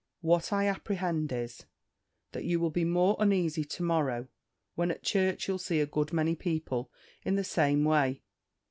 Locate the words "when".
4.73-4.89